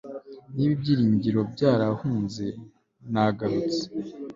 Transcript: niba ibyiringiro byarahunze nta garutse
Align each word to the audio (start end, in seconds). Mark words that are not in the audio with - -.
niba 0.53 0.71
ibyiringiro 0.77 1.39
byarahunze 1.53 2.45
nta 3.11 3.25
garutse 3.37 3.83